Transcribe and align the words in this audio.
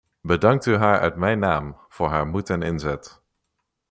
Bedankt 0.23 0.65
u 0.65 0.75
haar 0.75 0.99
uit 0.99 1.15
mijn 1.15 1.39
naam 1.39 1.77
voor 1.89 2.07
haar 2.09 2.27
moed 2.27 2.49
en 2.49 2.61
inzet. 2.61 3.21